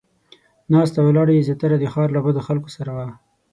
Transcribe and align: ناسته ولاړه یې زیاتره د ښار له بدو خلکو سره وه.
ناسته 0.73 0.99
ولاړه 1.03 1.31
یې 1.35 1.45
زیاتره 1.47 1.77
د 1.79 1.85
ښار 1.93 2.09
له 2.15 2.19
بدو 2.25 2.41
خلکو 2.47 2.69
سره 2.77 2.91
وه. 2.97 3.07